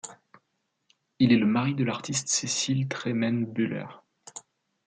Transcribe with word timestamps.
Il 1.19 1.31
est 1.31 1.37
le 1.37 1.45
mari 1.45 1.75
de 1.75 1.83
l'artiste 1.83 2.27
Cecil 2.27 2.87
Tremayne 2.87 3.45
Buller. 3.45 3.85